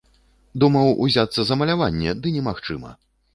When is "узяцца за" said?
1.07-1.53